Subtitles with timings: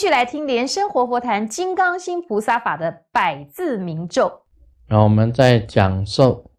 [0.00, 4.32] 继续来听莲生活佛谈金刚心菩萨法的百字明咒。
[4.86, 6.50] 然后我们在讲授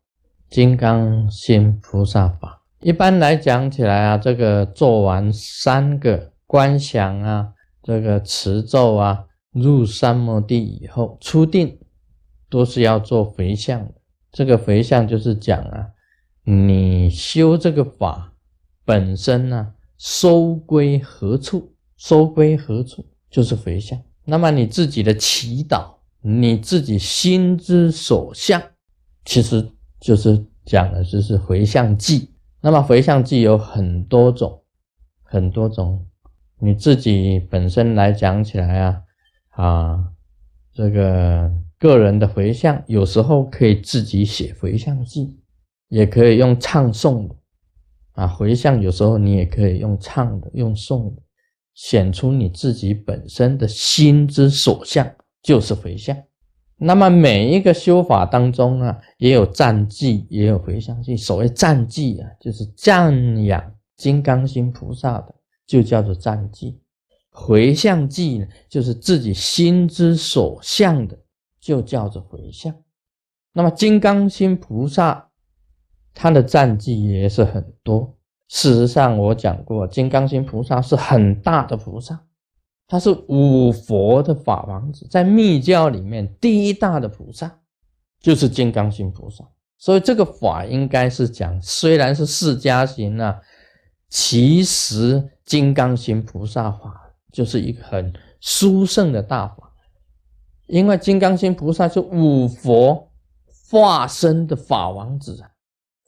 [0.48, 2.62] 金刚心菩萨法。
[2.82, 7.48] 一般来讲起来啊，这个做完三个观想啊，
[7.82, 11.80] 这个持咒啊，入三摩地以后出定，
[12.48, 13.96] 都是要做回向的。
[14.32, 15.88] 这个回向就是讲啊，
[16.44, 18.34] 你修这个法
[18.86, 21.74] 本身呢，收归何处？
[21.98, 23.04] 收归何处？
[23.32, 24.00] 就是回向。
[24.26, 28.62] 那么你自己的祈祷，你自己心之所向，
[29.26, 29.68] 其实
[30.00, 32.30] 就是讲的就是回向记。
[32.62, 34.62] 那么回向记有很多种，
[35.24, 36.06] 很多种。
[36.60, 39.02] 你自己本身来讲起来啊，
[39.50, 40.12] 啊，
[40.72, 45.40] 这个个人的回向，有时候可以自己写回向记，
[45.88, 47.36] 也可以用唱诵的。
[48.12, 51.22] 啊，回向有时候你也可以用唱的，用诵的，
[51.82, 56.16] 显出你自己本身的心之所向，就是回向。
[56.78, 61.18] 那么每一个修法当中啊，也有赞记，也有回向记。
[61.18, 65.34] 所谓赞记啊，就是赞扬金刚心菩萨的，
[65.66, 66.78] 就叫做赞记；
[67.32, 71.18] 回向记呢，就是自己心之所向的，
[71.60, 72.72] 就叫做回向。
[73.54, 75.32] 那么金刚心菩萨，
[76.14, 78.16] 他的赞记也是很多。
[78.52, 82.20] 事实上，我讲过，金刚心菩萨是很大的菩萨。
[82.86, 87.60] 他是五佛的法王子，在密教里面第一大的菩萨
[88.20, 89.46] 就是金刚心菩萨，
[89.78, 93.40] 所以这个法应该是讲，虽然是释迦行啊，
[94.10, 99.72] 其实金刚心菩萨法就是一个很殊胜的大法，
[100.68, 103.10] 因为金刚心菩萨是五佛
[103.72, 105.48] 化身的法王子啊。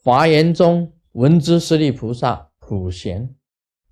[0.02, 3.34] 华严中文殊师利菩萨普贤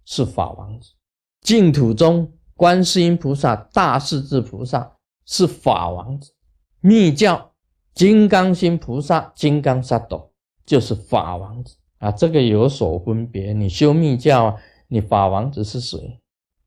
[0.05, 0.93] 是法王子，
[1.41, 2.31] 净土中。
[2.55, 4.93] 观世音菩萨、大势至菩萨
[5.27, 6.33] 是法王子，
[6.81, 7.51] 密教
[7.93, 10.31] 金刚心菩萨、金刚萨埵
[10.65, 13.53] 就是法王子啊，这个有所分别。
[13.53, 14.57] 你修密教啊，
[14.87, 16.21] 你法王子是谁？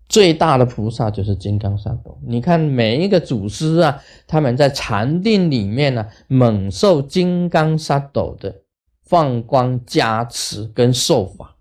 [0.09, 2.17] 最大的菩萨就是金刚萨埵。
[2.25, 8.63] 你看每一个祖师啊，他们在禅定里面呢，猛受金刚萨埵的
[9.05, 11.55] 放光加持跟受法。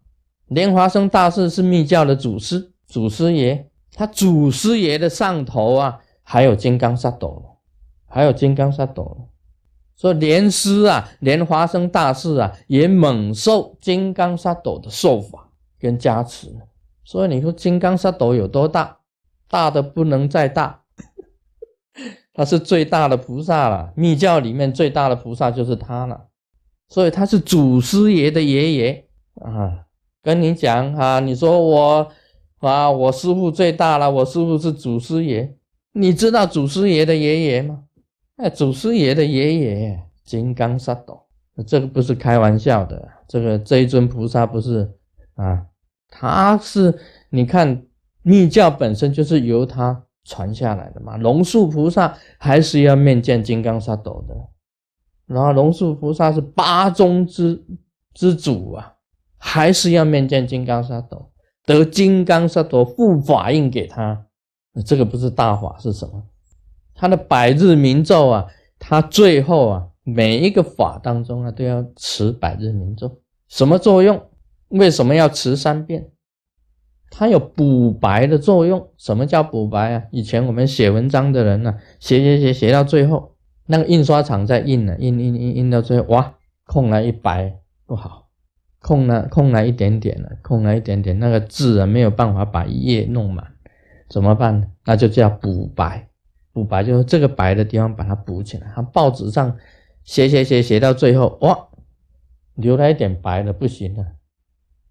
[0.49, 3.71] 莲华生大师是密教的祖师，祖师爷。
[3.93, 7.59] 他祖师爷的上头啊，还有金刚萨埵，
[8.07, 9.29] 还有金刚萨埵。
[9.97, 16.53] 说莲师啊，莲华生大士啊，也猛受金刚萨埵的受法跟加持。
[17.05, 18.99] 所以你说金刚萨埵有多大？
[19.47, 20.83] 大的不能再大，
[22.35, 23.93] 他是最大的菩萨了。
[23.95, 26.27] 密教里面最大的菩萨就是他了。
[26.89, 29.07] 所以他是祖师爷的爷爷
[29.37, 29.87] 啊。
[30.23, 32.09] 跟你讲啊，你说我。
[32.61, 35.55] 啊，我师傅最大了，我师傅是祖师爷，
[35.93, 37.83] 你知道祖师爷的爷爷吗？
[38.37, 41.27] 哎，祖师爷的爷爷金刚萨埵，
[41.67, 44.91] 这个不是开玩笑的，这个这一尊菩萨不是
[45.35, 45.67] 啊，
[46.09, 47.85] 他是你看
[48.23, 54.35] 密教本身就是由他传下来的嘛，龙树菩萨还是要面见金刚萨埵的，
[55.27, 57.65] 然后龙树菩萨是八宗之
[58.13, 58.95] 之主啊，
[59.39, 61.31] 还是要面见金刚萨埵。
[61.67, 64.27] 得金刚萨埵护法印给他，
[64.85, 66.23] 这个不是大法是什么？
[66.95, 68.47] 他的百日明咒啊，
[68.79, 74.31] 他最后啊每一个法当中啊都要持百日明咒，什么作用？
[74.69, 76.11] 为什么要持三遍？
[77.11, 78.91] 它有补白的作用。
[78.97, 80.03] 什么叫补白啊？
[80.11, 83.34] 以前我们写文章的人呢，写写写写到最后，
[83.67, 86.35] 那个印刷厂在印呢，印印印印到最后，哇，
[86.67, 88.23] 空了一白，不好。
[88.81, 93.55] 空了，空了一点点了，空了一点点，那个字啊没有办法把一页弄满，
[94.11, 94.67] 怎么办呢？
[94.85, 96.07] 那就叫补白，
[96.53, 98.71] 补白就是这个白的地方把它补起来。
[98.75, 99.57] 他报纸上
[100.03, 101.69] 写写写写到最后，哇，
[102.57, 104.05] 留了一点白的不行了，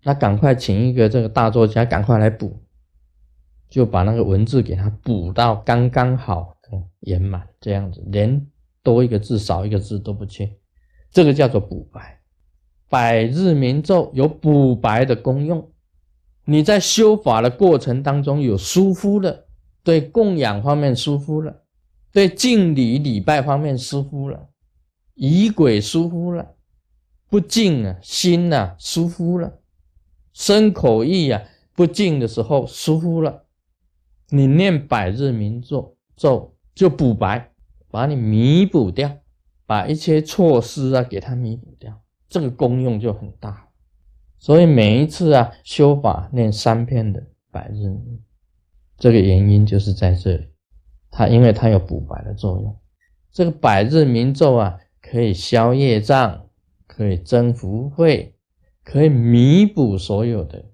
[0.01, 2.63] 那赶快请一个这个大作家赶快来补，
[3.69, 8.43] 就把那个文字给他补到刚刚好嗯圆满这样子，连
[8.83, 10.57] 多一个字少一个字都不缺，
[11.09, 12.19] 这个叫做补白。
[12.89, 15.71] 百日明咒有补白的功用，
[16.45, 19.47] 你在修法的过程当中有疏忽了，
[19.83, 21.63] 对供养方面疏忽了，
[22.11, 24.49] 对敬礼礼拜方面疏忽了，
[25.15, 26.55] 仪轨疏忽了，
[27.29, 29.59] 不敬啊，心呐疏忽了，
[30.33, 31.41] 身口意啊
[31.73, 33.45] 不敬的时候疏忽了，
[34.29, 37.52] 你念百日明咒咒就补白，
[37.93, 39.19] 把你弥补掉，
[39.67, 42.01] 把一些错失啊给它弥补掉。
[42.27, 43.67] 这个功用就很大，
[44.39, 47.95] 所以每一次啊修法念三篇的百日，
[48.97, 50.47] 这个原因就是在这里，
[51.11, 52.75] 它因为它有补白的作用。
[53.31, 56.47] 这个百日明咒啊，可以消业障，
[56.87, 58.35] 可以增福慧，
[58.83, 60.65] 可以弥补所有的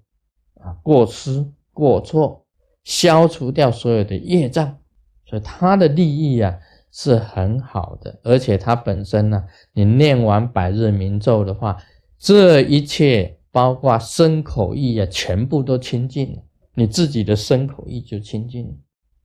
[0.54, 2.46] 啊过失过错，
[2.82, 4.78] 消除掉所有的业障，
[5.26, 6.58] 所以它的利益啊
[6.92, 8.18] 是很好的。
[8.22, 11.76] 而且它本身呢，你念完百日明咒的话，
[12.18, 16.42] 这一切包括身口意啊，全部都清净了。
[16.74, 18.72] 你自己的身口意就清净了。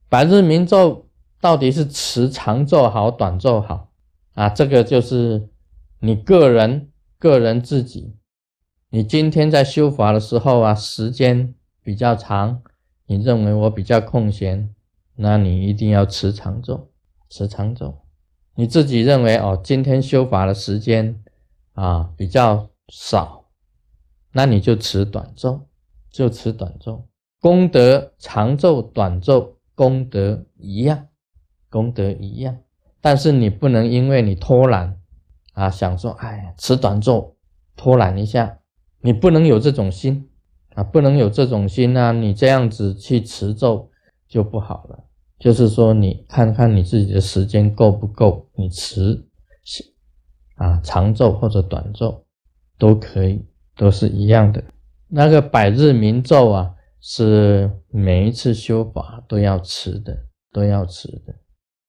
[0.08, 1.06] 百日明咒
[1.40, 3.90] 到底是持长咒好，短咒好
[4.34, 4.48] 啊？
[4.48, 5.48] 这个就是
[6.00, 8.14] 你个人个人自己。
[8.90, 12.62] 你今天在修法的时候啊，时间比较长，
[13.06, 14.70] 你认为我比较空闲，
[15.16, 16.88] 那你一定要持长咒，
[17.28, 17.98] 持长咒。
[18.54, 21.22] 你自己认为哦，今天修法的时间
[21.72, 23.46] 啊比较少，
[24.32, 25.66] 那你就持短咒，
[26.10, 27.06] 就持短咒。
[27.40, 31.08] 功德长咒短咒功德一样，
[31.68, 32.56] 功德一样，
[33.00, 34.98] 但是你不能因为你偷懒
[35.52, 37.36] 啊，想说哎，持短咒
[37.76, 38.58] 偷懒一下，
[39.00, 40.30] 你不能有这种心
[40.74, 43.90] 啊，不能有这种心啊，你这样子去持咒
[44.26, 45.04] 就不好了。
[45.38, 49.26] 就是说，你看看你自己的时间够不够，你持
[50.56, 52.24] 啊长咒或者短咒
[52.78, 53.44] 都可以，
[53.76, 54.62] 都是一样的。
[55.08, 56.72] 那个百日明咒啊。
[57.08, 60.16] 是每一次修法都要持的，
[60.50, 61.34] 都要持的，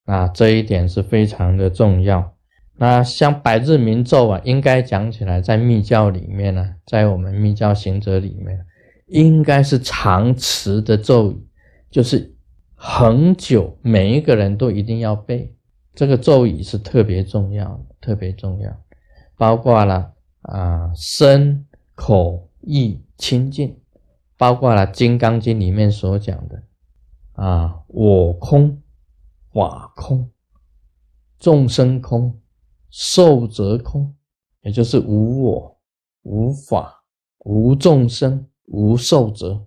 [0.06, 2.36] 啊，这一点是非常的重要。
[2.76, 8.64] 那像百日明咒啊，应该讲起来，在密教里面呢，在我们密教行者里面，
[9.08, 11.48] 应该是常持的咒语，
[11.90, 12.36] 就是
[12.80, 15.54] 很久，每一个人都一定要背。
[15.96, 18.72] 这个咒语是特别重要，特别重要，
[19.36, 20.14] 包括了
[20.44, 21.66] 啊，身
[21.96, 23.76] 口意清净。
[24.38, 26.62] 包括了《金刚经》里面所讲的
[27.34, 28.80] 啊，我空、
[29.52, 30.30] 法空、
[31.40, 32.40] 众生空、
[32.92, 34.16] 受则空，
[34.62, 35.80] 也就是无我、
[36.22, 37.04] 无法、
[37.40, 39.66] 无众生、无受者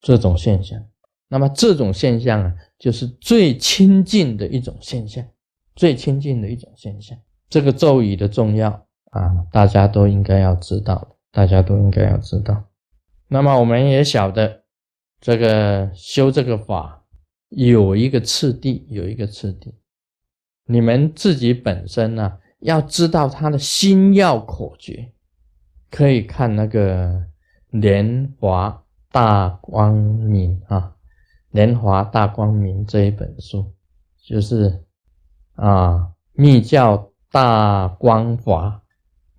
[0.00, 0.80] 这种现象。
[1.28, 5.24] 那么这种现象啊，就是最亲近的一种现象，
[5.74, 7.18] 最亲近的一种现象。
[7.48, 8.70] 这个咒语的重要
[9.10, 12.64] 啊，大家都应该要知道，大家都应该要知道。
[13.28, 14.62] 那么我们也晓得，
[15.20, 17.04] 这个修这个法
[17.48, 19.74] 有一个次第，有一个次第。
[20.68, 25.12] 你们自己本身呢，要知道他的心要口诀，
[25.90, 27.08] 可以看那个
[27.70, 30.92] 《莲华大光明》啊，
[31.56, 33.72] 《莲华大光明》这一本书，
[34.22, 34.84] 就是
[35.54, 38.82] 啊，密教大光华。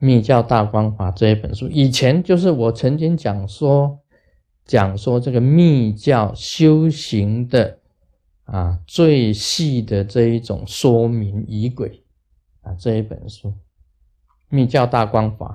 [0.05, 3.99] 《密教大光华》这一本书，以前就是我曾经讲说，
[4.65, 7.79] 讲说这个密教修行的
[8.45, 12.03] 啊最细的这一种说明仪轨
[12.61, 13.49] 啊这一本书，
[14.49, 15.47] 《密教大光华》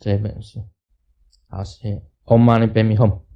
[0.00, 0.64] 这一本书，
[1.48, 2.02] 好，谢谢。
[2.26, 3.29] Om Mani Padme Hum。